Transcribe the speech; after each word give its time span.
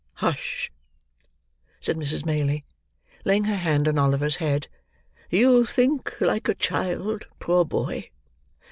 "Hush!" 0.15 0.71
said 1.79 1.95
Mrs. 1.95 2.25
Maylie, 2.25 2.65
laying 3.23 3.43
her 3.43 3.57
hand 3.57 3.87
on 3.87 3.99
Oliver's 3.99 4.37
head. 4.37 4.67
"You 5.29 5.63
think 5.63 6.19
like 6.19 6.49
a 6.49 6.55
child, 6.55 7.27
poor 7.37 7.63
boy. 7.65 8.09